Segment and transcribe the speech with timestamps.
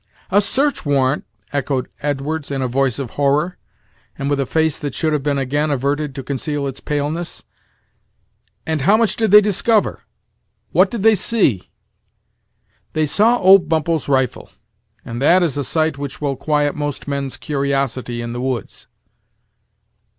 [0.31, 3.59] "A search warrant!" echoed Edwards, in a voice of horror,
[4.17, 7.43] and with a face that should have been again averted to conceal its paleness;
[8.65, 10.01] "and how much did they discover?
[10.71, 11.69] What did they see?"
[12.93, 14.49] "They saw old Bumppo's rifle;
[15.05, 18.87] and that is a sight which will quiet most men's curiosity in the woods."